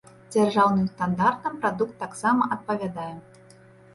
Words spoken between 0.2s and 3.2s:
Дзяржаўным стандартам прадукт таксама адпавядае.